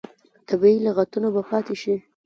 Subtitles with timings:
[0.47, 1.95] طبیعي لغتونه به پاتې شي.